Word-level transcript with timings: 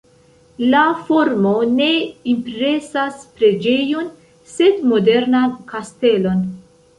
La 0.69 0.79
formo 1.09 1.51
ne 1.73 1.89
impresas 2.33 3.19
preĝejon, 3.41 4.09
sed 4.55 4.81
modernan 4.95 5.55
kastelon. 5.75 6.43